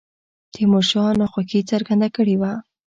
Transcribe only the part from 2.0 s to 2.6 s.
کړې وه.